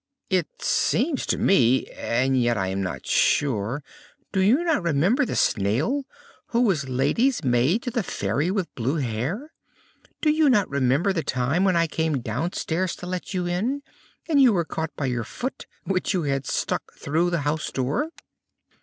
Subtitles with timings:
[0.31, 3.83] "It seems to me and yet I am not sure"
[4.33, 6.05] "Do you not remember the Snail
[6.47, 9.53] who was lady's maid to the Fairy with blue hair?
[10.19, 13.83] Do you not remember the time when I came downstairs to let you in,
[14.27, 18.09] and you were caught by your foot, which you had stuck through the house door?"